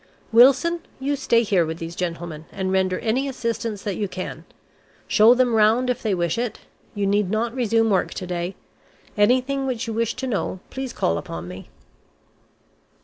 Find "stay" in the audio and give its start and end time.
1.15-1.43